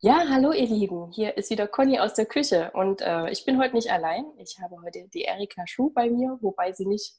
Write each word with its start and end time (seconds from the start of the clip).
Ja, 0.00 0.24
hallo 0.28 0.52
ihr 0.52 0.66
Lieben, 0.66 1.10
hier 1.10 1.38
ist 1.38 1.50
wieder 1.50 1.66
Conny 1.66 1.98
aus 1.98 2.12
der 2.12 2.26
Küche 2.26 2.70
und 2.74 3.00
äh, 3.00 3.30
ich 3.30 3.46
bin 3.46 3.58
heute 3.58 3.74
nicht 3.74 3.90
allein. 3.90 4.26
Ich 4.36 4.58
habe 4.60 4.76
heute 4.84 5.08
die 5.14 5.22
Erika 5.22 5.66
Schuh 5.66 5.90
bei 5.90 6.10
mir, 6.10 6.36
wobei 6.42 6.72
sie 6.72 6.84
nicht 6.84 7.14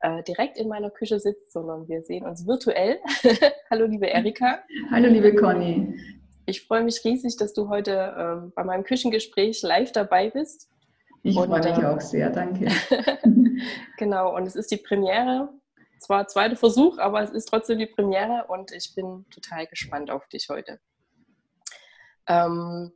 äh, 0.00 0.24
direkt 0.24 0.58
in 0.58 0.66
meiner 0.66 0.90
Küche 0.90 1.20
sitzt, 1.20 1.52
sondern 1.52 1.86
wir 1.86 2.02
sehen 2.02 2.26
uns 2.26 2.44
virtuell. 2.44 2.98
hallo 3.70 3.86
liebe 3.86 4.08
Erika. 4.08 4.58
Hallo 4.90 5.08
liebe 5.08 5.36
Conny. 5.36 5.94
Ich 6.46 6.66
freue 6.66 6.82
mich 6.82 7.04
riesig, 7.04 7.36
dass 7.36 7.54
du 7.54 7.68
heute 7.68 7.92
äh, 7.92 8.50
bei 8.56 8.64
meinem 8.64 8.82
Küchengespräch 8.82 9.62
live 9.62 9.92
dabei 9.92 10.28
bist. 10.28 10.68
Ich 11.22 11.36
freue 11.36 11.46
mich 11.46 11.64
ähm, 11.64 11.86
auch 11.86 12.00
sehr, 12.00 12.30
danke. 12.30 12.66
genau, 13.98 14.34
und 14.34 14.48
es 14.48 14.56
ist 14.56 14.72
die 14.72 14.78
Premiere. 14.78 15.50
Zwar 16.00 16.26
zweiter 16.26 16.56
Versuch, 16.56 16.98
aber 16.98 17.22
es 17.22 17.30
ist 17.30 17.46
trotzdem 17.46 17.78
die 17.78 17.86
Premiere 17.86 18.46
und 18.48 18.72
ich 18.72 18.96
bin 18.96 19.26
total 19.30 19.68
gespannt 19.68 20.10
auf 20.10 20.26
dich 20.26 20.48
heute. 20.50 20.80
Ähm, 22.28 22.92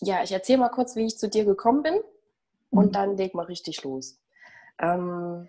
ja, 0.00 0.22
ich 0.22 0.32
erzähle 0.32 0.58
mal 0.58 0.68
kurz, 0.68 0.96
wie 0.96 1.06
ich 1.06 1.18
zu 1.18 1.28
dir 1.28 1.44
gekommen 1.44 1.82
bin 1.82 2.00
und 2.70 2.86
mhm. 2.86 2.92
dann 2.92 3.16
leg 3.16 3.34
mal 3.34 3.46
richtig 3.46 3.82
los. 3.84 4.18
Ähm, 4.78 5.48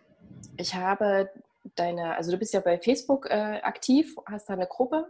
ich 0.57 0.75
habe 0.75 1.29
deine, 1.75 2.15
also 2.15 2.31
du 2.31 2.37
bist 2.37 2.53
ja 2.53 2.59
bei 2.59 2.77
Facebook 2.77 3.27
äh, 3.29 3.59
aktiv, 3.61 4.15
hast 4.25 4.49
da 4.49 4.53
eine 4.53 4.67
Gruppe 4.67 5.07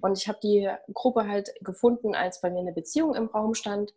und 0.00 0.18
ich 0.18 0.28
habe 0.28 0.38
die 0.42 0.68
Gruppe 0.92 1.28
halt 1.28 1.52
gefunden, 1.60 2.14
als 2.14 2.40
bei 2.40 2.50
mir 2.50 2.60
eine 2.60 2.72
Beziehung 2.72 3.14
im 3.14 3.26
Raum 3.26 3.54
stand, 3.54 3.94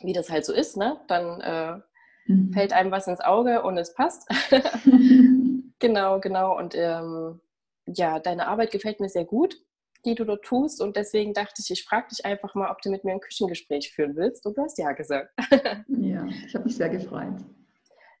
wie 0.00 0.12
das 0.12 0.30
halt 0.30 0.44
so 0.44 0.52
ist, 0.52 0.76
ne? 0.76 1.00
Dann 1.08 1.40
äh, 1.40 2.32
mhm. 2.32 2.52
fällt 2.52 2.72
einem 2.72 2.90
was 2.90 3.06
ins 3.06 3.20
Auge 3.20 3.62
und 3.62 3.76
es 3.78 3.94
passt. 3.94 4.28
genau, 5.78 6.20
genau. 6.20 6.56
Und 6.56 6.74
ähm, 6.74 7.40
ja, 7.86 8.18
deine 8.18 8.48
Arbeit 8.48 8.70
gefällt 8.70 9.00
mir 9.00 9.08
sehr 9.08 9.24
gut 9.24 9.60
die 10.04 10.14
du 10.14 10.24
dort 10.24 10.44
tust. 10.44 10.80
Und 10.80 10.96
deswegen 10.96 11.34
dachte 11.34 11.54
ich, 11.58 11.70
ich 11.70 11.84
frage 11.84 12.08
dich 12.10 12.24
einfach 12.24 12.54
mal, 12.54 12.70
ob 12.70 12.80
du 12.82 12.90
mit 12.90 13.04
mir 13.04 13.12
ein 13.12 13.20
Küchengespräch 13.20 13.92
führen 13.92 14.16
willst. 14.16 14.46
Und 14.46 14.56
du 14.56 14.62
hast 14.62 14.78
ja 14.78 14.92
gesagt. 14.92 15.30
ja, 15.88 16.26
ich 16.46 16.54
habe 16.54 16.64
mich 16.64 16.76
sehr 16.76 16.88
gefreut. 16.88 17.36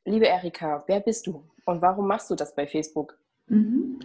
Liebe 0.04 0.26
Erika, 0.26 0.84
wer 0.86 1.00
bist 1.00 1.26
du 1.26 1.42
und 1.64 1.82
warum 1.82 2.06
machst 2.06 2.30
du 2.30 2.34
das 2.34 2.54
bei 2.54 2.66
Facebook? 2.66 3.18
Mhm. 3.48 4.00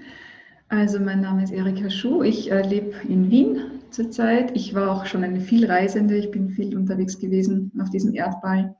Also 0.70 1.00
mein 1.00 1.22
Name 1.22 1.44
ist 1.44 1.52
Erika 1.52 1.89
Schuh, 1.89 2.23
ich 2.23 2.52
äh, 2.52 2.62
lebe 2.62 2.95
in 3.08 3.30
Wien 3.30 3.81
zurzeit. 3.92 4.56
Ich 4.56 4.73
war 4.73 4.92
auch 4.92 5.06
schon 5.06 5.23
eine 5.23 5.40
Vielreisende, 5.40 6.17
ich 6.17 6.31
bin 6.31 6.50
viel 6.50 6.75
unterwegs 6.75 7.19
gewesen 7.19 7.72
auf 7.80 7.90
diesem 7.90 8.16
Erdball. 8.16 8.75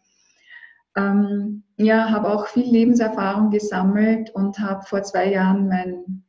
Ähm, 0.96 1.64
ja, 1.78 2.10
habe 2.10 2.30
auch 2.30 2.48
viel 2.48 2.66
Lebenserfahrung 2.66 3.52
gesammelt 3.52 4.32
und 4.32 4.60
habe 4.60 4.84
vor 4.86 5.04
zwei 5.04 5.32
Jahren 5.32 5.68
mein 5.68 6.24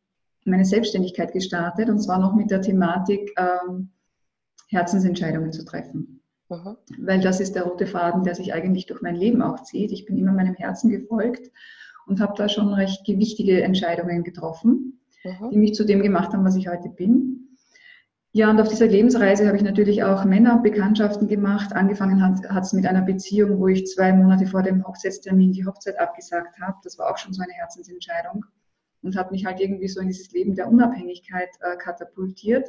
meine 0.45 0.65
Selbstständigkeit 0.65 1.33
gestartet 1.33 1.89
und 1.89 2.01
zwar 2.01 2.19
noch 2.19 2.35
mit 2.35 2.51
der 2.51 2.61
Thematik, 2.61 3.33
ähm, 3.39 3.91
Herzensentscheidungen 4.69 5.53
zu 5.53 5.65
treffen. 5.65 6.23
Mhm. 6.49 6.77
Weil 6.99 7.21
das 7.21 7.41
ist 7.41 7.55
der 7.55 7.65
rote 7.65 7.87
Faden, 7.87 8.25
der 8.25 8.35
sich 8.35 8.53
eigentlich 8.53 8.87
durch 8.87 9.03
mein 9.03 9.17
Leben 9.17 9.43
auch 9.43 9.63
zieht. 9.63 9.93
Ich 9.93 10.05
bin 10.05 10.19
immer 10.19 10.33
meinem 10.33 10.55
Herzen 10.55 10.91
gefolgt 10.91 11.51
und 12.07 12.21
habe 12.21 12.35
da 12.37 12.49
schon 12.49 12.73
recht 12.73 13.05
gewichtige 13.05 13.63
Entscheidungen 13.63 14.25
getroffen, 14.25 15.01
mhm. 15.25 15.51
die 15.51 15.59
mich 15.59 15.75
zu 15.75 15.85
dem 15.85 16.03
gemacht 16.03 16.33
haben, 16.33 16.45
was 16.45 16.57
ich 16.57 16.69
heute 16.69 16.89
bin. 16.89 17.41
Ja, 18.33 18.51
und 18.51 18.61
auf 18.61 18.67
dieser 18.67 18.89
Lebensreise 18.89 19.47
habe 19.47 19.57
ich 19.57 19.63
natürlich 19.63 20.03
auch 20.03 20.25
Männerbekanntschaften 20.25 21.29
gemacht. 21.29 21.73
Angefangen 21.73 22.21
hat 22.21 22.65
es 22.65 22.73
mit 22.73 22.85
einer 22.85 23.03
Beziehung, 23.03 23.61
wo 23.61 23.69
ich 23.69 23.87
zwei 23.87 24.13
Monate 24.13 24.47
vor 24.47 24.65
dem 24.65 24.85
Hochzeitstermin 24.85 25.53
die 25.53 25.65
Hochzeit 25.65 26.01
abgesagt 26.01 26.61
habe. 26.61 26.77
Das 26.83 26.99
war 26.99 27.13
auch 27.13 27.17
schon 27.17 27.33
so 27.33 27.43
eine 27.43 27.53
Herzensentscheidung 27.53 28.45
und 29.05 29.17
hat 29.17 29.31
mich 29.31 29.45
halt 29.45 29.61
irgendwie 29.61 29.89
so 29.89 30.01
in 30.01 30.09
dieses 30.09 30.33
Leben 30.33 30.55
der 30.55 30.69
Unabhängigkeit 30.69 31.51
äh, 31.61 31.77
katapultiert. 31.77 32.69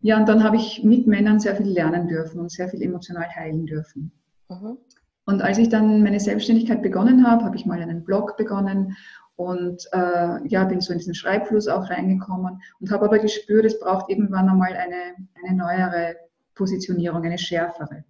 Ja, 0.00 0.18
und 0.18 0.28
dann 0.28 0.44
habe 0.44 0.56
ich 0.56 0.84
mit 0.84 1.06
Männern 1.06 1.40
sehr 1.40 1.56
viel 1.56 1.68
lernen 1.68 2.06
dürfen 2.06 2.40
und 2.40 2.50
sehr 2.50 2.68
viel 2.68 2.82
emotional 2.82 3.28
heilen 3.34 3.66
dürfen. 3.66 4.12
Mhm. 4.48 4.78
Und 5.24 5.42
als 5.42 5.58
ich 5.58 5.68
dann 5.68 6.02
meine 6.02 6.20
Selbstständigkeit 6.20 6.82
begonnen 6.82 7.26
habe, 7.26 7.44
habe 7.44 7.56
ich 7.56 7.66
mal 7.66 7.80
einen 7.80 8.04
Blog 8.04 8.36
begonnen 8.36 8.96
und 9.34 9.84
äh, 9.92 10.46
ja, 10.46 10.64
bin 10.64 10.80
so 10.80 10.92
in 10.92 10.98
diesen 10.98 11.14
Schreibfluss 11.14 11.68
auch 11.68 11.90
reingekommen 11.90 12.60
und 12.80 12.90
habe 12.90 13.06
aber 13.06 13.18
gespürt, 13.18 13.64
es 13.66 13.78
braucht 13.78 14.08
irgendwann 14.08 14.48
einmal 14.48 14.74
eine, 14.74 15.14
eine 15.42 15.56
neuere 15.56 16.16
Positionierung, 16.54 17.24
eine 17.24 17.38
schärfere. 17.38 18.04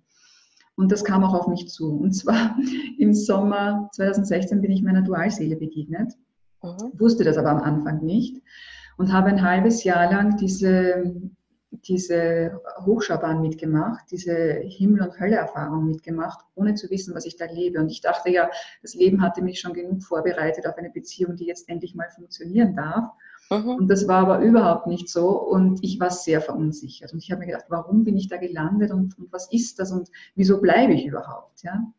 Und 0.77 0.93
das 0.93 1.05
kam 1.05 1.25
auch 1.25 1.35
auf 1.35 1.49
mich 1.49 1.69
zu. 1.69 1.91
Und 1.99 2.13
zwar 2.13 2.57
im 2.99 3.15
Sommer 3.15 3.89
2016 3.93 4.61
bin 4.61 4.71
ich 4.71 4.83
meiner 4.83 5.03
Dualseele 5.03 5.57
begegnet. 5.57 6.13
Mhm. 6.67 6.99
Wusste 6.99 7.25
das 7.25 7.37
aber 7.37 7.51
am 7.51 7.63
Anfang 7.63 8.05
nicht 8.05 8.43
und 8.97 9.13
habe 9.13 9.29
ein 9.29 9.43
halbes 9.43 9.85
Jahr 9.85 10.11
lang 10.11 10.37
diese, 10.37 11.13
diese 11.71 12.61
Hochschaubahn 12.85 13.41
mitgemacht, 13.41 14.05
diese 14.11 14.35
Himmel- 14.35 15.03
und 15.03 15.21
Hölle-Erfahrung 15.21 15.87
mitgemacht, 15.87 16.45
ohne 16.55 16.75
zu 16.75 16.91
wissen, 16.91 17.15
was 17.15 17.27
ich 17.27 17.37
da 17.37 17.47
lebe. 17.47 17.79
Und 17.79 17.91
ich 17.91 18.01
dachte 18.01 18.31
ja, 18.31 18.51
das 18.83 18.95
Leben 18.95 19.23
hatte 19.23 19.43
mich 19.43 19.61
schon 19.61 19.75
genug 19.75 20.03
vorbereitet 20.03 20.67
auf 20.67 20.77
eine 20.77 20.91
Beziehung, 20.91 21.37
die 21.37 21.47
jetzt 21.47 21.69
endlich 21.69 21.95
mal 21.95 22.09
funktionieren 22.15 22.75
darf. 22.75 23.11
Mhm. 23.51 23.71
Und 23.71 23.89
das 23.89 24.09
war 24.09 24.23
aber 24.23 24.41
überhaupt 24.41 24.87
nicht 24.87 25.09
so 25.09 25.29
und 25.29 25.83
ich 25.83 26.01
war 26.01 26.11
sehr 26.11 26.41
verunsichert. 26.41 27.13
Und 27.13 27.23
ich 27.23 27.31
habe 27.31 27.41
mir 27.41 27.47
gedacht, 27.47 27.67
warum 27.69 28.05
bin 28.05 28.17
ich 28.17 28.29
da 28.29 28.39
gelandet 28.39 28.91
und, 28.91 29.17
und 29.19 29.33
was 29.33 29.53
ist 29.53 29.79
das 29.79 29.93
und 29.93 30.11
wieso 30.35 30.61
bleibe 30.61 30.95
ich 30.95 31.07
überhaupt? 31.07 31.63
Ja? 31.63 31.93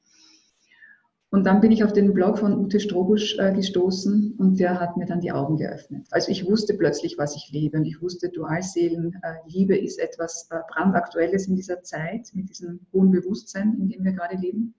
Und 1.30 1.46
dann 1.46 1.60
bin 1.60 1.74
ich 1.74 1.84
auf 1.84 1.92
den 1.92 2.14
Blog 2.14 2.38
von 2.40 2.58
Ute 2.58 2.80
Strobusch 2.80 3.38
äh, 3.38 3.52
gestoßen 3.52 4.36
und 4.38 4.60
der 4.60 4.80
hat 4.80 4.96
mir 4.96 5.06
dann 5.06 5.20
die 5.20 5.34
Augen 5.34 5.58
geöffnet. 5.58 6.08
Also 6.12 6.32
ich 6.32 6.46
wusste 6.46 6.74
plötzlich, 6.74 7.18
was 7.18 7.36
ich 7.36 7.50
liebe 7.52 7.78
und 7.78 7.86
ich 7.86 8.02
wusste, 8.02 8.30
Dualseelen, 8.30 9.20
äh, 9.22 9.76
ist 9.84 10.00
etwas 10.00 10.48
äh, 10.52 10.60
brandaktuelles 10.72 11.48
in 11.48 11.56
dieser 11.56 11.84
Zeit 11.84 12.30
mit 12.34 12.50
diesem 12.50 12.80
hohen 12.94 13.12
Bewusstsein, 13.12 13.76
in 13.78 13.90
dem 13.90 14.06
wir 14.06 14.14
gerade 14.14 14.38
leben. 14.38 14.74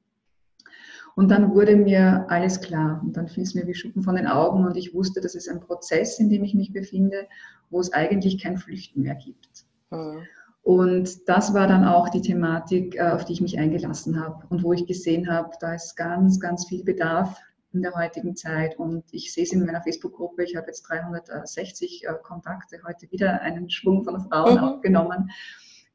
Und 1.16 1.30
dann 1.30 1.52
wurde 1.52 1.76
mir 1.76 2.26
alles 2.28 2.60
klar 2.60 3.02
und 3.04 3.16
dann 3.16 3.28
fiel 3.28 3.42
es 3.42 3.54
mir 3.54 3.66
wie 3.66 3.74
Schuppen 3.74 4.02
von 4.02 4.14
den 4.14 4.26
Augen 4.26 4.64
und 4.64 4.76
ich 4.76 4.94
wusste, 4.94 5.20
das 5.20 5.34
ist 5.34 5.48
ein 5.48 5.60
Prozess, 5.60 6.18
in 6.18 6.30
dem 6.30 6.44
ich 6.44 6.54
mich 6.54 6.72
befinde, 6.72 7.26
wo 7.70 7.80
es 7.80 7.92
eigentlich 7.92 8.42
kein 8.42 8.56
Flüchten 8.56 9.02
mehr 9.02 9.16
gibt. 9.16 9.66
Mhm. 9.90 10.22
Und 10.62 11.28
das 11.28 11.54
war 11.54 11.66
dann 11.66 11.84
auch 11.84 12.08
die 12.08 12.20
Thematik, 12.20 12.96
äh, 12.96 13.10
auf 13.10 13.24
die 13.24 13.32
ich 13.32 13.40
mich 13.40 13.58
eingelassen 13.58 14.20
habe 14.22 14.44
und 14.50 14.62
wo 14.62 14.72
ich 14.72 14.86
gesehen 14.86 15.30
habe, 15.30 15.50
da 15.60 15.74
ist 15.74 15.96
ganz, 15.96 16.40
ganz 16.40 16.66
viel 16.66 16.84
Bedarf 16.84 17.40
in 17.72 17.82
der 17.82 17.94
heutigen 17.94 18.36
Zeit. 18.36 18.78
Und 18.78 19.04
ich 19.12 19.32
sehe 19.32 19.44
es 19.44 19.52
in 19.52 19.64
meiner 19.64 19.82
Facebook-Gruppe, 19.82 20.44
ich 20.44 20.56
habe 20.56 20.66
jetzt 20.66 20.82
360 20.82 22.04
äh, 22.04 22.14
Kontakte, 22.22 22.80
heute 22.86 23.10
wieder 23.10 23.40
einen 23.40 23.70
Schwung 23.70 24.04
von 24.04 24.20
Frauen 24.20 24.56
mhm. 24.56 24.64
aufgenommen. 24.64 25.30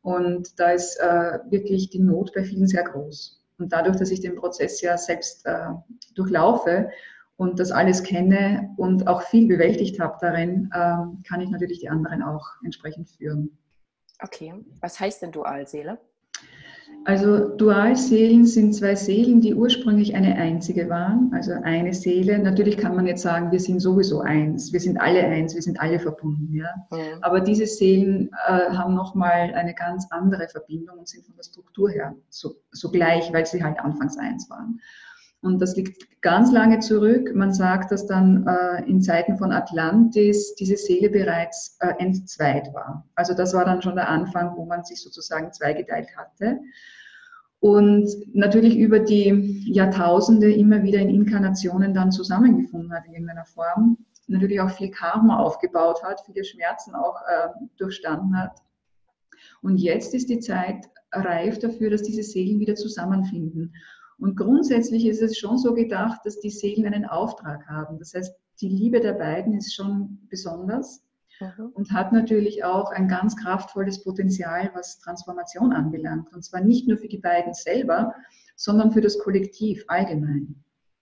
Und 0.01 0.59
da 0.59 0.71
ist 0.71 0.97
äh, 0.99 1.39
wirklich 1.49 1.89
die 1.89 1.99
Not 1.99 2.33
bei 2.33 2.43
vielen 2.43 2.67
sehr 2.67 2.83
groß. 2.83 3.41
Und 3.59 3.71
dadurch, 3.71 3.97
dass 3.97 4.11
ich 4.11 4.21
den 4.21 4.35
Prozess 4.35 4.81
ja 4.81 4.97
selbst 4.97 5.47
durchlaufe 6.15 6.89
und 7.37 7.59
das 7.59 7.71
alles 7.71 8.03
kenne 8.03 8.73
und 8.77 9.07
auch 9.07 9.21
viel 9.23 9.47
bewältigt 9.47 9.99
habe 9.99 10.17
darin, 10.21 10.69
äh, 10.73 11.23
kann 11.27 11.41
ich 11.41 11.49
natürlich 11.49 11.79
die 11.79 11.89
anderen 11.89 12.21
auch 12.21 12.45
entsprechend 12.63 13.09
führen. 13.09 13.57
Okay, 14.21 14.53
was 14.81 14.99
heißt 14.99 15.21
denn 15.21 15.31
Dualseele? 15.31 15.99
Also 17.05 17.49
Dualseelen 17.57 18.45
sind 18.45 18.73
zwei 18.73 18.95
Seelen, 18.95 19.41
die 19.41 19.53
ursprünglich 19.53 20.15
eine 20.15 20.35
einzige 20.35 20.87
waren, 20.87 21.31
also 21.33 21.51
eine 21.63 21.93
Seele. 21.93 22.39
Natürlich 22.39 22.77
kann 22.77 22.95
man 22.95 23.07
jetzt 23.07 23.23
sagen, 23.23 23.51
wir 23.51 23.59
sind 23.59 23.81
sowieso 23.81 24.21
eins, 24.21 24.71
wir 24.71 24.79
sind 24.79 25.01
alle 25.01 25.21
eins, 25.21 25.53
wir 25.53 25.61
sind 25.61 25.81
alle 25.81 25.99
verbunden. 25.99 26.55
Ja? 26.55 26.69
ja. 26.91 27.17
Aber 27.21 27.41
diese 27.41 27.65
Seelen 27.65 28.29
äh, 28.47 28.69
haben 28.69 28.93
nochmal 28.95 29.53
eine 29.53 29.73
ganz 29.73 30.07
andere 30.11 30.47
Verbindung 30.47 30.99
und 30.99 31.09
sind 31.09 31.25
von 31.25 31.35
der 31.35 31.43
Struktur 31.43 31.89
her 31.89 32.15
so, 32.29 32.55
so 32.71 32.89
gleich, 32.89 33.33
weil 33.33 33.45
sie 33.45 33.61
halt 33.61 33.79
anfangs 33.79 34.17
eins 34.17 34.49
waren. 34.49 34.79
Und 35.43 35.61
das 35.61 35.75
liegt 35.75 36.21
ganz 36.21 36.53
lange 36.53 36.79
zurück. 36.79 37.35
Man 37.35 37.53
sagt, 37.53 37.91
dass 37.91 38.07
dann 38.07 38.47
äh, 38.47 38.89
in 38.89 39.01
Zeiten 39.01 39.37
von 39.37 39.51
Atlantis 39.51 40.55
diese 40.55 40.77
Seele 40.77 41.09
bereits 41.09 41.77
äh, 41.81 41.93
entzweit 41.99 42.73
war. 42.73 43.05
Also 43.15 43.33
das 43.33 43.53
war 43.53 43.65
dann 43.65 43.81
schon 43.81 43.95
der 43.95 44.07
Anfang, 44.07 44.55
wo 44.55 44.65
man 44.65 44.85
sich 44.85 45.01
sozusagen 45.01 45.51
zweigeteilt 45.51 46.07
hatte. 46.15 46.61
Und 47.59 48.09
natürlich 48.33 48.77
über 48.77 48.99
die 48.99 49.69
Jahrtausende 49.69 50.49
immer 50.53 50.81
wieder 50.83 50.99
in 50.99 51.09
Inkarnationen 51.09 51.93
dann 51.93 52.13
zusammengefunden 52.13 52.93
hat 52.93 53.05
in 53.05 53.13
irgendeiner 53.13 53.45
Form. 53.45 53.97
Natürlich 54.27 54.61
auch 54.61 54.71
viel 54.71 54.91
Karma 54.91 55.39
aufgebaut 55.39 56.01
hat, 56.03 56.21
viele 56.25 56.45
Schmerzen 56.45 56.95
auch 56.95 57.17
äh, 57.27 57.49
durchstanden 57.77 58.37
hat. 58.37 58.61
Und 59.61 59.75
jetzt 59.77 60.13
ist 60.13 60.29
die 60.29 60.39
Zeit 60.39 60.89
reif 61.11 61.59
dafür, 61.59 61.89
dass 61.89 62.03
diese 62.03 62.23
Seelen 62.23 62.61
wieder 62.61 62.75
zusammenfinden. 62.75 63.73
Und 64.23 64.37
grundsätzlich 64.37 65.05
ist 65.05 65.21
es 65.21 65.37
schon 65.37 65.57
so 65.57 65.73
gedacht, 65.73 66.21
dass 66.23 66.39
die 66.39 66.49
Seelen 66.49 66.85
einen 66.85 67.03
Auftrag 67.03 67.67
haben. 67.67 67.99
Das 67.99 68.13
heißt, 68.13 68.33
die 68.61 68.69
Liebe 68.69 69.01
der 69.01 69.11
beiden 69.11 69.53
ist 69.53 69.75
schon 69.75 70.17
besonders 70.29 71.03
mhm. 71.41 71.71
und 71.73 71.91
hat 71.91 72.13
natürlich 72.13 72.63
auch 72.63 72.89
ein 72.91 73.09
ganz 73.09 73.35
kraftvolles 73.35 74.01
Potenzial, 74.01 74.71
was 74.75 74.99
Transformation 74.99 75.73
anbelangt. 75.73 76.31
Und 76.33 76.41
zwar 76.41 76.61
nicht 76.61 76.87
nur 76.87 76.97
für 76.97 77.09
die 77.09 77.17
beiden 77.17 77.53
selber, 77.53 78.15
sondern 78.55 78.93
für 78.93 79.01
das 79.01 79.19
Kollektiv 79.19 79.83
allgemein. 79.89 80.55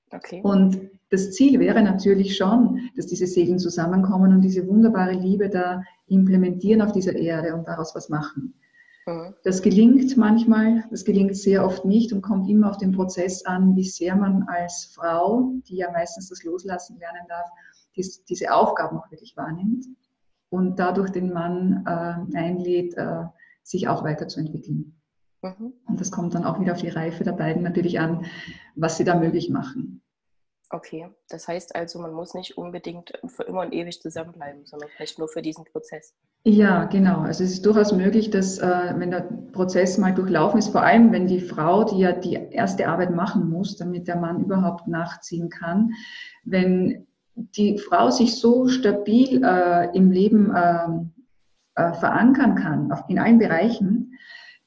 Okay. 0.09 0.41
Und 0.43 0.89
das 1.11 1.31
Ziel 1.33 1.59
wäre 1.59 1.83
natürlich 1.83 2.35
schon, 2.35 2.89
dass 2.95 3.05
diese 3.05 3.27
Seelen 3.27 3.59
zusammenkommen 3.59 4.33
und 4.33 4.41
diese 4.41 4.67
wunderbare 4.67 5.13
Liebe 5.13 5.47
da 5.47 5.83
implementieren 6.07 6.81
auf 6.81 6.91
dieser 6.91 7.15
Erde 7.15 7.53
und 7.53 7.67
daraus 7.67 7.93
was 7.93 8.09
machen. 8.09 8.55
Mhm. 9.05 9.33
Das 9.43 9.61
gelingt 9.61 10.15
manchmal, 10.17 10.85
das 10.91 11.05
gelingt 11.05 11.35
sehr 11.35 11.65
oft 11.65 11.85
nicht 11.85 12.13
und 12.13 12.21
kommt 12.21 12.49
immer 12.49 12.69
auf 12.69 12.77
den 12.77 12.91
Prozess 12.91 13.45
an, 13.45 13.75
wie 13.75 13.83
sehr 13.83 14.15
man 14.15 14.43
als 14.43 14.91
Frau, 14.95 15.53
die 15.67 15.77
ja 15.77 15.91
meistens 15.91 16.29
das 16.29 16.43
Loslassen 16.43 16.99
lernen 16.99 17.25
darf, 17.27 17.47
dies, 17.95 18.23
diese 18.25 18.53
Aufgaben 18.53 18.97
auch 18.97 19.09
wirklich 19.11 19.35
wahrnimmt 19.35 19.85
und 20.49 20.77
dadurch 20.77 21.09
den 21.11 21.33
Mann 21.33 21.83
äh, 21.85 22.37
einlädt, 22.37 22.95
äh, 22.95 23.23
sich 23.63 23.87
auch 23.87 24.03
weiterzuentwickeln. 24.03 24.95
Mhm. 25.41 25.73
Und 25.87 25.99
das 25.99 26.11
kommt 26.11 26.35
dann 26.35 26.45
auch 26.45 26.59
wieder 26.59 26.73
auf 26.73 26.81
die 26.81 26.89
Reife 26.89 27.23
der 27.23 27.33
beiden 27.33 27.63
natürlich 27.63 27.99
an, 27.99 28.25
was 28.75 28.97
sie 28.97 29.03
da 29.03 29.15
möglich 29.15 29.49
machen. 29.49 30.03
Okay, 30.69 31.09
das 31.27 31.47
heißt 31.47 31.75
also, 31.75 31.99
man 31.99 32.13
muss 32.13 32.33
nicht 32.33 32.57
unbedingt 32.57 33.19
für 33.25 33.43
immer 33.43 33.61
und 33.61 33.73
ewig 33.73 34.01
zusammenbleiben, 34.01 34.65
sondern 34.65 34.89
vielleicht 34.89 35.19
nur 35.19 35.27
für 35.27 35.41
diesen 35.41 35.65
Prozess. 35.65 36.13
Ja, 36.43 36.85
genau. 36.85 37.19
Also 37.19 37.43
es 37.43 37.51
ist 37.51 37.65
durchaus 37.65 37.93
möglich, 37.93 38.31
dass 38.31 38.57
äh, 38.57 38.93
wenn 38.95 39.11
der 39.11 39.29
Prozess 39.51 39.99
mal 39.99 40.13
durchlaufen 40.13 40.57
ist, 40.57 40.69
vor 40.69 40.81
allem 40.81 41.11
wenn 41.11 41.27
die 41.27 41.39
Frau, 41.39 41.83
die 41.83 41.99
ja 41.99 42.13
die 42.13 42.33
erste 42.33 42.87
Arbeit 42.87 43.13
machen 43.13 43.47
muss, 43.49 43.77
damit 43.77 44.07
der 44.07 44.15
Mann 44.15 44.43
überhaupt 44.43 44.87
nachziehen 44.87 45.49
kann, 45.49 45.91
wenn 46.43 47.05
die 47.35 47.77
Frau 47.77 48.09
sich 48.09 48.39
so 48.39 48.67
stabil 48.67 49.43
äh, 49.43 49.95
im 49.95 50.11
Leben 50.11 50.51
ähm, 50.55 51.11
äh, 51.75 51.93
verankern 51.93 52.55
kann, 52.55 52.91
auf, 52.91 53.03
in 53.07 53.19
allen 53.19 53.37
Bereichen, 53.37 54.13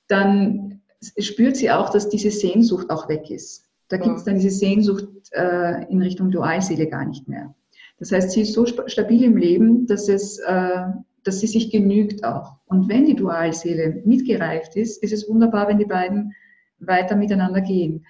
dann 0.07 0.81
spürt 1.19 1.57
sie 1.57 1.71
auch, 1.71 1.91
dass 1.91 2.09
diese 2.09 2.31
Sehnsucht 2.31 2.89
auch 2.91 3.09
weg 3.09 3.31
ist. 3.31 3.69
Da 3.89 3.97
gibt 3.97 4.17
es 4.17 4.25
dann 4.25 4.37
diese 4.37 4.51
Sehnsucht 4.51 5.07
äh, 5.33 5.85
in 5.91 6.01
Richtung 6.01 6.31
Dualseele 6.31 6.87
gar 6.87 7.05
nicht 7.05 7.29
mehr. 7.29 7.55
Das 7.99 8.13
heißt, 8.13 8.31
sie 8.31 8.43
ist 8.43 8.55
so 8.55 8.65
stabil 8.65 9.25
im 9.25 9.37
Leben, 9.37 9.87
dass, 9.87 10.09
es, 10.09 10.39
äh, 10.39 10.83
dass 11.25 11.41
sie 11.41 11.47
sich 11.47 11.71
genügt 11.71 12.25
auch. 12.25 12.57
Und 12.67 12.89
wenn 12.89 13.07
die 13.07 13.17
Dualseele 13.17 14.03
mitgereift 14.05 14.77
ist, 14.77 15.03
ist 15.03 15.13
es 15.13 15.29
wunderbar, 15.29 15.69
wenn 15.69 15.79
die 15.79 15.85
beiden 15.85 16.35
weiter 16.79 17.17
miteinander 17.17 17.61
gehen. 17.61 18.05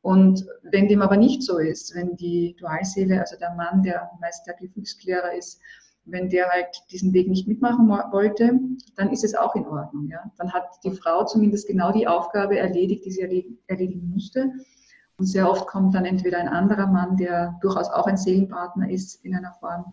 Und 0.00 0.44
wenn 0.62 0.88
dem 0.88 1.02
aber 1.02 1.16
nicht 1.16 1.42
so 1.42 1.58
ist, 1.58 1.94
wenn 1.94 2.16
die 2.16 2.56
Dualseele, 2.58 3.20
also 3.20 3.36
der 3.38 3.54
Mann, 3.54 3.82
der 3.82 4.10
meist 4.20 4.46
der 4.46 4.54
Gefühlsklärer 4.54 5.34
ist, 5.34 5.60
wenn 6.04 6.28
der 6.28 6.48
halt 6.48 6.82
diesen 6.90 7.12
Weg 7.12 7.28
nicht 7.28 7.46
mitmachen 7.46 7.88
wollte, 7.88 8.58
dann 8.96 9.12
ist 9.12 9.22
es 9.22 9.36
auch 9.36 9.54
in 9.54 9.66
Ordnung. 9.66 10.08
Ja? 10.08 10.32
Dann 10.36 10.52
hat 10.52 10.64
die 10.82 10.90
Frau 10.90 11.24
zumindest 11.24 11.68
genau 11.68 11.92
die 11.92 12.08
Aufgabe 12.08 12.58
erledigt, 12.58 13.04
die 13.04 13.12
sie 13.12 13.58
erledigen 13.68 14.10
musste. 14.12 14.50
Und 15.18 15.26
sehr 15.26 15.48
oft 15.48 15.68
kommt 15.68 15.94
dann 15.94 16.04
entweder 16.04 16.38
ein 16.38 16.48
anderer 16.48 16.88
Mann, 16.88 17.16
der 17.16 17.56
durchaus 17.60 17.88
auch 17.88 18.06
ein 18.06 18.16
Seelenpartner 18.16 18.90
ist 18.90 19.24
in 19.24 19.36
einer 19.36 19.52
Form 19.52 19.92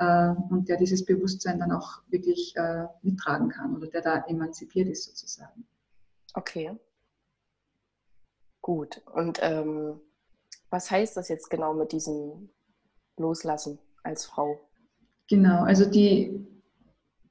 äh, 0.00 0.34
und 0.48 0.68
der 0.68 0.78
dieses 0.78 1.04
Bewusstsein 1.04 1.60
dann 1.60 1.72
auch 1.72 2.00
wirklich 2.08 2.56
äh, 2.56 2.86
mittragen 3.02 3.50
kann 3.50 3.76
oder 3.76 3.86
der 3.86 4.00
da 4.00 4.24
emanzipiert 4.26 4.88
ist 4.88 5.04
sozusagen. 5.04 5.64
Okay. 6.34 6.76
Gut. 8.62 9.02
Und 9.14 9.38
ähm, 9.42 10.00
was 10.70 10.90
heißt 10.90 11.16
das 11.16 11.28
jetzt 11.28 11.50
genau 11.50 11.74
mit 11.74 11.92
diesem 11.92 12.48
Loslassen 13.16 13.78
als 14.02 14.24
Frau? 14.24 14.58
Genau, 15.28 15.62
also 15.62 15.88
die, 15.88 16.46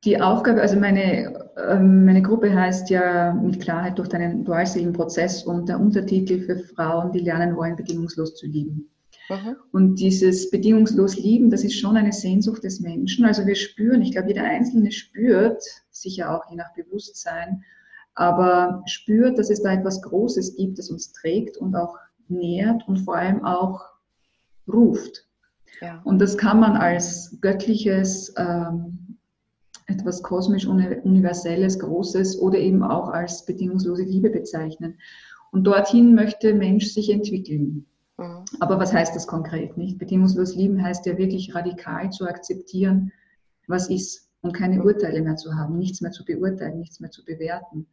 die 0.04 0.22
Aufgabe, 0.22 0.62
also 0.62 0.80
meine, 0.80 1.50
ähm, 1.58 2.06
meine 2.06 2.22
Gruppe 2.22 2.54
heißt 2.54 2.90
ja 2.90 3.34
mit 3.34 3.62
Klarheit 3.62 3.98
durch 3.98 4.10
deinen 4.10 4.46
dualseelen 4.46 4.94
Prozess 4.94 5.44
und 5.44 5.70
der 5.70 5.80
Untertitel 5.80 6.42
für 6.42 6.60
Frauen, 6.60 7.12
die 7.12 7.20
lernen 7.20 7.56
wollen, 7.56 7.76
bedingungslos 7.76 8.36
zu 8.36 8.46
lieben. 8.46 8.90
Mhm. 9.30 9.56
Und 9.72 9.96
dieses 9.96 10.50
bedingungslos 10.50 11.16
Lieben, 11.16 11.50
das 11.50 11.64
ist 11.64 11.80
schon 11.80 11.96
eine 11.96 12.12
Sehnsucht 12.12 12.64
des 12.64 12.80
Menschen. 12.80 13.26
Also 13.26 13.46
wir 13.46 13.56
spüren, 13.56 14.02
ich 14.02 14.12
glaube, 14.12 14.30
jeder 14.30 14.44
Einzelne 14.44 14.92
spürt, 14.92 15.64
sicher 15.92 16.36
auch 16.36 16.50
je 16.50 16.56
nach 16.56 16.74
Bewusstsein, 16.74 17.64
aber 18.16 18.82
spürt, 18.88 19.38
dass 19.38 19.50
es 19.50 19.62
da 19.62 19.74
etwas 19.74 20.02
Großes 20.02 20.56
gibt, 20.56 20.80
das 20.80 20.90
uns 20.90 21.14
trägt 21.14 21.58
und 21.58 21.76
auch 21.76 21.96
nährt 22.28 22.88
und 22.88 22.98
vor 22.98 23.16
allem 23.16 23.46
auch 23.46 23.82
ruft. 24.68 25.26
Ja. 25.82 26.02
Und 26.04 26.20
das 26.20 26.38
kann 26.38 26.60
man 26.60 26.76
als 26.76 27.38
göttliches, 27.42 28.34
ähm, 28.38 29.18
etwas 29.86 30.22
kosmisch 30.22 30.68
universelles, 30.68 31.80
großes 31.80 32.40
oder 32.40 32.60
eben 32.60 32.84
auch 32.84 33.10
als 33.10 33.46
bedingungslose 33.46 34.04
Liebe 34.04 34.30
bezeichnen. 34.30 35.00
Und 35.52 35.64
dorthin 35.64 36.14
möchte 36.14 36.54
Mensch 36.54 36.88
sich 36.88 37.10
entwickeln. 37.10 37.86
Mhm. 38.20 38.46
Aber 38.60 38.80
was 38.80 38.94
heißt 38.94 39.16
das 39.16 39.28
konkret 39.28 39.78
nicht? 39.78 39.98
Bedingungslos 39.98 40.56
lieben 40.56 40.84
heißt 40.84 41.06
ja 41.06 41.18
wirklich 41.18 41.56
radikal 41.56 42.12
zu 42.12 42.28
akzeptieren, 42.28 43.12
was 43.68 43.90
ist 43.90 44.30
und 44.42 44.54
keine 44.54 44.80
mhm. 44.80 44.86
Urteile 44.86 45.22
mehr 45.22 45.38
zu 45.38 45.56
haben, 45.56 45.78
nichts 45.78 46.02
mehr 46.02 46.12
zu 46.12 46.26
beurteilen, 46.26 46.78
nichts 46.78 47.00
mehr 47.00 47.12
zu 47.12 47.24
bewerten. 47.24 47.88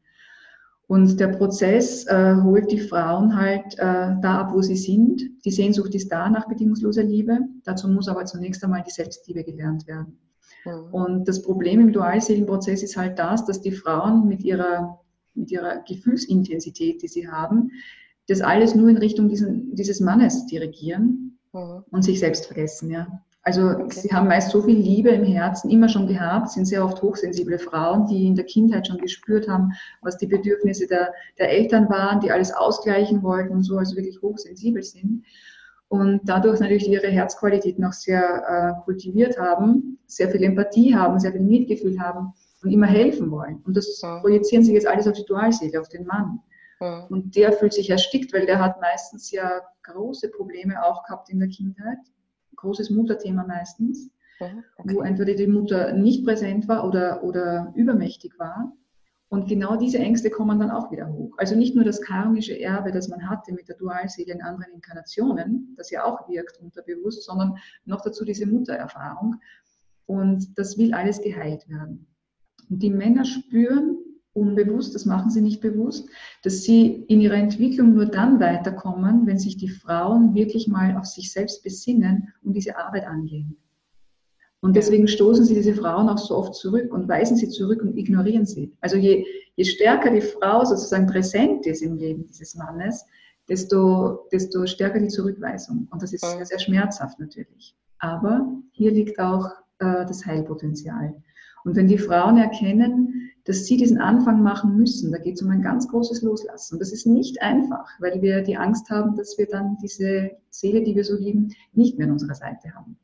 Und 0.88 1.18
der 1.18 1.28
Prozess 1.28 2.06
äh, 2.06 2.36
holt 2.42 2.70
die 2.70 2.78
Frauen 2.78 3.36
halt 3.36 3.74
äh, 3.74 4.14
da 4.20 4.40
ab, 4.40 4.52
wo 4.52 4.62
sie 4.62 4.76
sind. 4.76 5.20
Die 5.44 5.50
Sehnsucht 5.50 5.94
ist 5.96 6.12
da 6.12 6.30
nach 6.30 6.46
bedingungsloser 6.46 7.02
Liebe. 7.02 7.40
Dazu 7.64 7.88
muss 7.88 8.06
aber 8.06 8.24
zunächst 8.24 8.62
einmal 8.62 8.84
die 8.86 8.92
Selbstliebe 8.92 9.42
gelernt 9.42 9.88
werden. 9.88 10.18
Mhm. 10.64 10.94
Und 10.94 11.28
das 11.28 11.42
Problem 11.42 11.80
im 11.80 11.92
Dualseelenprozess 11.92 12.84
ist 12.84 12.96
halt 12.96 13.18
das, 13.18 13.44
dass 13.44 13.60
die 13.60 13.72
Frauen 13.72 14.28
mit 14.28 14.44
ihrer, 14.44 15.00
mit 15.34 15.50
ihrer 15.50 15.82
Gefühlsintensität, 15.82 17.02
die 17.02 17.08
sie 17.08 17.28
haben, 17.28 17.72
das 18.28 18.40
alles 18.40 18.74
nur 18.74 18.88
in 18.88 18.96
Richtung 18.96 19.28
diesen, 19.28 19.74
dieses 19.74 20.00
Mannes 20.00 20.46
dirigieren 20.46 21.38
mhm. 21.52 21.84
und 21.90 22.02
sich 22.02 22.20
selbst 22.20 22.46
vergessen. 22.46 22.90
Ja. 22.90 23.22
Also 23.42 23.70
okay. 23.70 24.00
sie 24.00 24.08
haben 24.08 24.26
meist 24.26 24.50
so 24.50 24.62
viel 24.62 24.76
Liebe 24.76 25.10
im 25.10 25.22
Herzen 25.22 25.70
immer 25.70 25.88
schon 25.88 26.08
gehabt, 26.08 26.50
sind 26.50 26.64
sehr 26.64 26.84
oft 26.84 27.00
hochsensible 27.00 27.60
Frauen, 27.60 28.06
die 28.08 28.26
in 28.26 28.34
der 28.34 28.44
Kindheit 28.44 28.88
schon 28.88 28.98
gespürt 28.98 29.48
haben, 29.48 29.72
was 30.02 30.16
die 30.16 30.26
Bedürfnisse 30.26 30.88
der, 30.88 31.12
der 31.38 31.50
Eltern 31.50 31.88
waren, 31.88 32.18
die 32.18 32.32
alles 32.32 32.52
ausgleichen 32.52 33.22
wollten 33.22 33.52
und 33.52 33.62
so, 33.62 33.78
also 33.78 33.94
wirklich 33.94 34.20
hochsensibel 34.20 34.82
sind. 34.82 35.24
Und 35.88 36.22
dadurch 36.24 36.58
natürlich 36.58 36.88
ihre 36.88 37.06
Herzqualität 37.06 37.78
noch 37.78 37.92
sehr 37.92 38.42
äh, 38.80 38.84
kultiviert 38.84 39.38
haben, 39.38 39.98
sehr 40.06 40.28
viel 40.28 40.42
Empathie 40.42 40.96
haben, 40.96 41.20
sehr 41.20 41.30
viel 41.30 41.42
Mitgefühl 41.42 42.00
haben 42.00 42.32
und 42.64 42.72
immer 42.72 42.88
helfen 42.88 43.30
wollen. 43.30 43.62
Und 43.64 43.76
das 43.76 44.00
ja. 44.02 44.18
projizieren 44.18 44.64
sie 44.64 44.74
jetzt 44.74 44.88
alles 44.88 45.06
auf 45.06 45.14
die 45.14 45.24
Dualseele, 45.24 45.80
auf 45.80 45.88
den 45.88 46.04
Mann. 46.04 46.40
Ja. 46.80 47.06
Und 47.06 47.36
der 47.36 47.52
fühlt 47.52 47.72
sich 47.72 47.90
erstickt, 47.90 48.32
weil 48.32 48.46
der 48.46 48.58
hat 48.58 48.80
meistens 48.80 49.30
ja 49.30 49.62
große 49.82 50.30
Probleme 50.30 50.84
auch 50.84 51.04
gehabt 51.04 51.30
in 51.30 51.38
der 51.38 51.48
Kindheit 51.48 51.98
großes 52.56 52.90
Mutterthema 52.90 53.44
meistens, 53.46 54.10
mhm, 54.40 54.64
okay. 54.76 54.94
wo 54.94 55.02
entweder 55.02 55.34
die 55.34 55.46
Mutter 55.46 55.92
nicht 55.92 56.24
präsent 56.24 56.66
war 56.68 56.86
oder, 56.86 57.22
oder 57.22 57.72
übermächtig 57.76 58.38
war. 58.38 58.72
Und 59.28 59.48
genau 59.48 59.76
diese 59.76 59.98
Ängste 59.98 60.30
kommen 60.30 60.60
dann 60.60 60.70
auch 60.70 60.92
wieder 60.92 61.12
hoch. 61.12 61.34
Also 61.36 61.56
nicht 61.56 61.74
nur 61.74 61.84
das 61.84 62.00
karmische 62.00 62.58
Erbe, 62.60 62.92
das 62.92 63.08
man 63.08 63.28
hatte 63.28 63.52
mit 63.52 63.68
der 63.68 63.76
Dualseele 63.76 64.32
in 64.32 64.42
anderen 64.42 64.72
Inkarnationen, 64.74 65.74
das 65.76 65.90
ja 65.90 66.04
auch 66.04 66.28
wirkt 66.28 66.60
unterbewusst, 66.60 67.24
sondern 67.24 67.56
noch 67.84 68.02
dazu 68.02 68.24
diese 68.24 68.46
Muttererfahrung. 68.46 69.36
Und 70.06 70.56
das 70.56 70.78
will 70.78 70.94
alles 70.94 71.20
geheilt 71.20 71.68
werden. 71.68 72.06
Und 72.70 72.80
die 72.80 72.90
Männer 72.90 73.24
spüren, 73.24 73.98
unbewusst, 74.36 74.94
das 74.94 75.06
machen 75.06 75.30
sie 75.30 75.40
nicht 75.40 75.60
bewusst, 75.60 76.08
dass 76.42 76.62
sie 76.62 77.04
in 77.08 77.20
ihrer 77.20 77.34
Entwicklung 77.34 77.94
nur 77.94 78.06
dann 78.06 78.38
weiterkommen, 78.38 79.26
wenn 79.26 79.38
sich 79.38 79.56
die 79.56 79.68
Frauen 79.68 80.34
wirklich 80.34 80.68
mal 80.68 80.96
auf 80.96 81.06
sich 81.06 81.32
selbst 81.32 81.62
besinnen 81.62 82.32
und 82.42 82.52
diese 82.52 82.76
Arbeit 82.76 83.06
angehen. 83.06 83.56
Und 84.60 84.74
deswegen 84.74 85.06
stoßen 85.06 85.44
sie 85.44 85.54
diese 85.54 85.74
Frauen 85.74 86.08
auch 86.08 86.18
so 86.18 86.36
oft 86.36 86.54
zurück 86.54 86.92
und 86.92 87.08
weisen 87.08 87.36
sie 87.36 87.48
zurück 87.48 87.82
und 87.82 87.96
ignorieren 87.96 88.46
sie. 88.46 88.72
Also 88.80 88.96
je, 88.96 89.24
je 89.54 89.64
stärker 89.64 90.10
die 90.10 90.20
Frau 90.20 90.64
sozusagen 90.64 91.06
präsent 91.06 91.66
ist 91.66 91.82
im 91.82 91.96
Leben 91.96 92.26
dieses 92.26 92.54
Mannes, 92.54 93.04
desto, 93.48 94.26
desto 94.32 94.66
stärker 94.66 94.98
die 94.98 95.08
Zurückweisung. 95.08 95.88
Und 95.90 96.02
das 96.02 96.12
ist 96.12 96.24
sehr, 96.24 96.44
sehr 96.44 96.58
schmerzhaft 96.58 97.18
natürlich. 97.20 97.76
Aber 97.98 98.46
hier 98.72 98.90
liegt 98.90 99.18
auch 99.18 99.48
äh, 99.78 100.04
das 100.06 100.26
Heilpotenzial. 100.26 101.14
Und 101.64 101.76
wenn 101.76 101.88
die 101.88 101.98
Frauen 101.98 102.38
erkennen, 102.38 103.15
dass 103.46 103.64
sie 103.64 103.76
diesen 103.76 103.98
Anfang 103.98 104.42
machen 104.42 104.76
müssen. 104.76 105.12
Da 105.12 105.18
geht 105.18 105.36
es 105.36 105.42
um 105.42 105.50
ein 105.50 105.62
ganz 105.62 105.88
großes 105.88 106.22
Loslassen. 106.22 106.74
Und 106.74 106.80
das 106.80 106.92
ist 106.92 107.06
nicht 107.06 107.40
einfach, 107.40 107.88
weil 108.00 108.20
wir 108.20 108.42
die 108.42 108.56
Angst 108.56 108.90
haben, 108.90 109.16
dass 109.16 109.38
wir 109.38 109.46
dann 109.46 109.78
diese 109.80 110.32
Seele, 110.50 110.82
die 110.82 110.96
wir 110.96 111.04
so 111.04 111.16
lieben, 111.16 111.54
nicht 111.72 111.96
mehr 111.96 112.08
an 112.08 112.12
unserer 112.12 112.34
Seite 112.34 112.74
haben. 112.74 112.98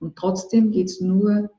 Und 0.00 0.16
trotzdem 0.16 0.70
geht 0.70 0.88
es 0.88 1.00
nur 1.00 1.50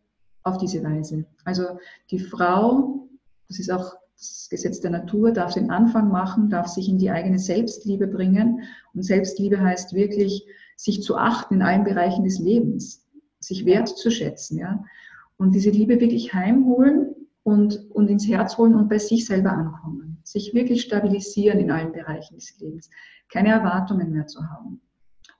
auf 0.44 0.58
diese 0.58 0.84
Weise. 0.84 1.26
Also 1.46 1.64
die 2.12 2.20
Frau, 2.20 3.10
das 3.48 3.60
ist 3.60 3.72
auch 3.72 3.96
das 4.16 4.48
Gesetz 4.52 4.80
der 4.82 4.92
Natur, 4.92 5.32
darf 5.32 5.56
den 5.56 5.72
Anfang 5.72 6.10
machen, 6.10 6.50
darf 6.50 6.68
sich 6.68 6.90
in 6.90 7.00
die 7.00 7.10
eigene 7.10 7.40
Selbstliebe 7.40 8.06
bringen. 8.06 8.62
Und 8.94 9.02
Selbstliebe 9.02 9.60
heißt 9.60 9.94
wirklich, 9.94 10.46
sich 10.76 11.02
zu 11.02 11.18
achten 11.18 11.56
in 11.56 11.62
allen 11.64 11.84
Bereichen 11.84 12.24
des 12.24 12.38
Lebens, 12.38 13.08
sich 13.40 13.66
wertzuschätzen, 13.66 14.60
ja. 14.60 14.84
Und 15.38 15.56
diese 15.56 15.70
Liebe 15.70 16.02
wirklich 16.02 16.34
heimholen 16.34 17.16
und, 17.50 17.90
und 17.92 18.08
ins 18.10 18.28
Herz 18.28 18.58
holen 18.58 18.76
und 18.76 18.90
bei 18.90 18.98
sich 18.98 19.26
selber 19.26 19.52
ankommen. 19.52 20.22
Sich 20.24 20.54
wirklich 20.54 20.82
stabilisieren 20.82 21.60
in 21.60 21.72
allen 21.72 21.92
Bereichen 21.92 22.36
des 22.36 22.58
Lebens. 22.60 22.90
Keine 23.32 23.50
Erwartungen 23.50 24.12
mehr 24.12 24.28
zu 24.28 24.42
haben. 24.50 24.82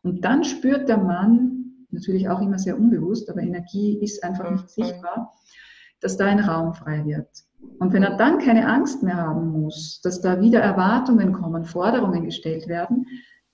Und 0.02 0.24
dann 0.24 0.44
spürt 0.44 0.88
der 0.90 0.98
Mann, 0.98 1.86
natürlich 1.92 2.30
auch 2.30 2.42
immer 2.42 2.60
sehr 2.60 2.78
unbewusst, 2.78 3.30
aber 3.30 3.42
Energie 3.42 3.98
ist 4.02 4.24
einfach 4.24 4.50
nicht 4.50 4.64
mhm. 4.64 4.84
sichtbar, 4.84 5.34
dass 6.02 6.18
da 6.18 6.26
ein 6.26 6.40
Raum 6.40 6.74
frei 6.74 7.06
wird. 7.06 7.28
Und 7.80 7.92
wenn 7.94 8.04
er 8.04 8.16
dann 8.16 8.40
keine 8.40 8.68
Angst 8.68 9.04
mehr 9.04 9.18
haben 9.18 9.50
muss, 9.50 10.00
dass 10.02 10.22
da 10.22 10.40
wieder 10.40 10.62
Erwartungen 10.62 11.34
kommen, 11.34 11.66
Forderungen 11.66 12.24
gestellt 12.24 12.68
werden, 12.68 13.06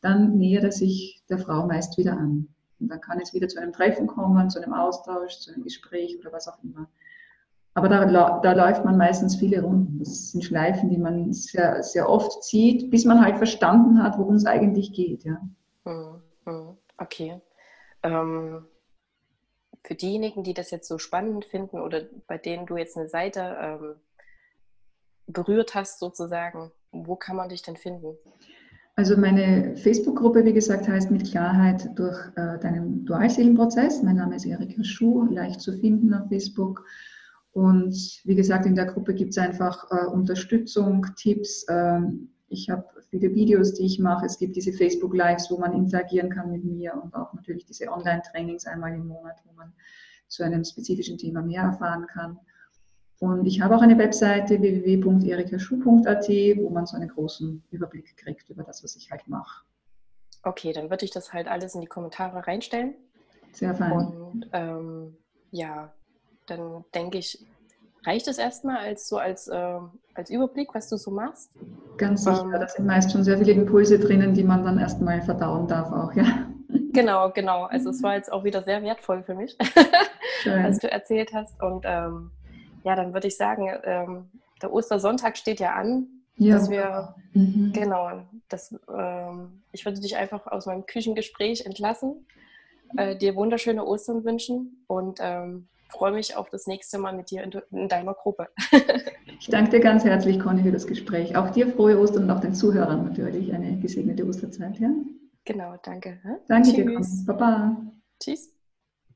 dann 0.01 0.37
nähert 0.37 0.63
er 0.63 0.71
sich 0.71 1.23
der 1.29 1.39
Frau 1.39 1.65
meist 1.65 1.97
wieder 1.97 2.13
an. 2.13 2.47
Und 2.79 2.89
dann 2.89 3.01
kann 3.01 3.19
es 3.19 3.33
wieder 3.33 3.47
zu 3.47 3.59
einem 3.59 3.73
Treffen 3.73 4.05
kommen, 4.05 4.49
zu 4.49 4.61
einem 4.61 4.73
Austausch, 4.73 5.39
zu 5.39 5.51
einem 5.51 5.63
Gespräch 5.63 6.17
oder 6.19 6.31
was 6.31 6.47
auch 6.47 6.61
immer. 6.63 6.87
Aber 7.75 7.89
da, 7.89 8.39
da 8.39 8.53
läuft 8.53 8.85
man 8.85 8.97
meistens 8.97 9.35
viele 9.35 9.61
Runden. 9.61 9.99
Das 9.99 10.31
sind 10.31 10.45
Schleifen, 10.45 10.89
die 10.89 10.97
man 10.97 11.33
sehr, 11.33 11.83
sehr 11.83 12.09
oft 12.09 12.41
zieht, 12.43 12.89
bis 12.89 13.03
man 13.03 13.19
halt 13.19 13.37
verstanden 13.37 14.01
hat, 14.01 14.17
worum 14.17 14.35
es 14.35 14.45
eigentlich 14.45 14.93
geht. 14.93 15.25
Ja. 15.25 15.41
Hm, 15.83 16.21
hm, 16.45 16.77
okay. 16.97 17.41
Ähm, 18.01 18.65
für 19.83 19.93
diejenigen, 19.93 20.43
die 20.43 20.53
das 20.53 20.71
jetzt 20.71 20.87
so 20.87 20.97
spannend 20.97 21.43
finden 21.43 21.79
oder 21.79 22.03
bei 22.27 22.37
denen 22.37 22.65
du 22.65 22.77
jetzt 22.77 22.97
eine 22.97 23.09
Seite 23.09 23.57
ähm, 23.59 23.95
berührt 25.27 25.75
hast, 25.75 25.99
sozusagen, 25.99 26.71
wo 26.93 27.17
kann 27.17 27.35
man 27.35 27.49
dich 27.49 27.61
denn 27.61 27.75
finden? 27.75 28.15
Also 28.95 29.17
meine 29.17 29.75
Facebook-Gruppe, 29.75 30.45
wie 30.45 30.53
gesagt, 30.53 30.87
heißt 30.87 31.11
mit 31.11 31.29
Klarheit 31.29 31.89
durch 31.99 32.17
äh, 32.37 32.57
deinen 32.57 33.05
Dualseelenprozess. 33.05 34.01
Mein 34.01 34.15
Name 34.15 34.37
ist 34.37 34.45
Erika 34.45 34.81
Schuh, 34.81 35.25
leicht 35.25 35.59
zu 35.59 35.73
finden 35.73 36.13
auf 36.13 36.29
Facebook. 36.29 36.85
Und 37.55 38.19
wie 38.25 38.35
gesagt, 38.35 38.65
in 38.65 38.75
der 38.75 38.85
Gruppe 38.85 39.13
gibt 39.13 39.31
es 39.31 39.37
einfach 39.37 39.89
äh, 39.89 40.07
Unterstützung, 40.07 41.05
Tipps. 41.15 41.65
Ähm, 41.69 42.27
ich 42.49 42.69
habe 42.69 42.83
viele 43.09 43.33
Videos, 43.33 43.75
die 43.75 43.85
ich 43.85 43.97
mache. 43.97 44.25
Es 44.25 44.37
gibt 44.37 44.57
diese 44.57 44.73
Facebook-Lives, 44.73 45.49
wo 45.49 45.57
man 45.57 45.71
interagieren 45.71 46.29
kann 46.29 46.51
mit 46.51 46.65
mir 46.65 46.93
und 47.01 47.15
auch 47.15 47.33
natürlich 47.33 47.65
diese 47.65 47.87
Online-Trainings 47.87 48.65
einmal 48.65 48.93
im 48.93 49.07
Monat, 49.07 49.37
wo 49.45 49.53
man 49.53 49.71
zu 50.27 50.43
einem 50.43 50.65
spezifischen 50.65 51.17
Thema 51.17 51.41
mehr 51.41 51.61
erfahren 51.61 52.05
kann. 52.07 52.37
Und 53.19 53.45
ich 53.45 53.61
habe 53.61 53.77
auch 53.77 53.81
eine 53.81 53.97
Webseite 53.97 54.59
www.erikaschuh.at, 54.59 56.27
wo 56.57 56.69
man 56.71 56.85
so 56.85 56.97
einen 56.97 57.07
großen 57.07 57.63
Überblick 57.71 58.17
kriegt 58.17 58.49
über 58.49 58.63
das, 58.63 58.83
was 58.83 58.97
ich 58.97 59.09
halt 59.11 59.25
mache. 59.29 59.63
Okay, 60.43 60.73
dann 60.73 60.89
würde 60.89 61.05
ich 61.05 61.11
das 61.11 61.31
halt 61.31 61.47
alles 61.47 61.73
in 61.73 61.79
die 61.79 61.87
Kommentare 61.87 62.45
reinstellen. 62.45 62.95
Sehr 63.53 63.73
fein. 63.73 63.93
Und 63.93 64.49
ähm, 64.51 65.15
ja, 65.51 65.93
dann 66.47 66.85
denke 66.93 67.17
ich, 67.17 67.45
reicht 68.05 68.27
es 68.27 68.37
erstmal 68.37 68.77
als 68.77 69.07
so 69.07 69.17
als, 69.17 69.47
äh, 69.47 69.79
als 70.13 70.29
Überblick, 70.29 70.73
was 70.73 70.89
du 70.89 70.97
so 70.97 71.11
machst? 71.11 71.51
Ganz 71.97 72.23
sicher, 72.23 72.43
ähm, 72.43 72.51
da 72.51 72.67
sind 72.67 72.85
meist 72.85 73.11
schon 73.11 73.23
sehr 73.23 73.37
viele 73.37 73.53
Impulse 73.53 73.99
drinnen, 73.99 74.33
die 74.33 74.43
man 74.43 74.63
dann 74.63 74.79
erstmal 74.79 75.21
verdauen 75.21 75.67
darf 75.67 75.91
auch, 75.91 76.13
ja. 76.13 76.25
Genau, 76.93 77.29
genau. 77.29 77.63
Also 77.65 77.89
es 77.89 78.01
war 78.03 78.15
jetzt 78.15 78.31
auch 78.31 78.45
wieder 78.45 78.63
sehr 78.63 78.81
wertvoll 78.81 79.21
für 79.23 79.35
mich, 79.35 79.57
was 80.45 80.79
du 80.79 80.89
erzählt 80.89 81.33
hast. 81.33 81.61
Und 81.61 81.83
ähm, 81.85 82.31
ja, 82.85 82.95
dann 82.95 83.13
würde 83.13 83.27
ich 83.27 83.35
sagen, 83.35 83.69
ähm, 83.83 84.29
der 84.61 84.71
Ostersonntag 84.71 85.35
steht 85.37 85.59
ja 85.59 85.73
an, 85.73 86.07
ja. 86.37 86.55
dass 86.55 86.69
wir, 86.69 87.15
mhm. 87.33 87.73
genau, 87.73 88.23
das, 88.47 88.73
ähm, 88.87 89.61
ich 89.73 89.83
würde 89.83 89.99
dich 89.99 90.15
einfach 90.15 90.47
aus 90.47 90.67
meinem 90.67 90.85
Küchengespräch 90.85 91.65
entlassen, 91.65 92.25
äh, 92.95 93.17
dir 93.17 93.35
wunderschöne 93.35 93.85
Ostern 93.85 94.23
wünschen 94.23 94.83
und 94.87 95.19
ähm, 95.21 95.67
freue 95.89 96.11
mich 96.11 96.35
auf 96.35 96.49
das 96.49 96.67
nächste 96.67 96.97
Mal 96.97 97.13
mit 97.15 97.31
dir 97.31 97.43
in, 97.43 97.51
in 97.71 97.87
deiner 97.87 98.13
Gruppe. 98.13 98.49
ich 99.39 99.47
danke 99.47 99.71
dir 99.71 99.79
ganz 99.79 100.03
herzlich, 100.03 100.39
Conny, 100.39 100.63
für 100.63 100.71
das 100.71 100.87
Gespräch. 100.87 101.35
Auch 101.35 101.49
dir 101.49 101.67
frohe 101.67 101.99
Ostern 101.99 102.23
und 102.23 102.31
auch 102.31 102.39
den 102.39 102.53
Zuhörern 102.53 103.03
natürlich 103.03 103.53
eine 103.53 103.79
gesegnete 103.79 104.25
Osterzeit. 104.25 104.79
Ja? 104.79 104.89
Genau, 105.45 105.75
danke. 105.83 106.19
Danke 106.47 106.69
Tschüss. 106.69 106.75
dir, 106.75 106.85
Conny. 106.85 107.25
Baba. 107.25 107.77
Tschüss. 108.19 108.54